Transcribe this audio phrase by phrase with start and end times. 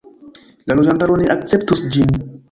[0.69, 2.17] La loĝantaro ne akceptus ĝin.